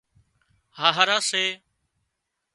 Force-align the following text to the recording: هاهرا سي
هاهرا 0.79 1.17
سي 1.29 1.43